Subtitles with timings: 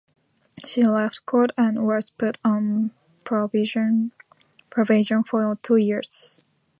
[0.65, 2.89] She left court and was put on
[3.23, 3.69] probation
[4.71, 6.41] for two years.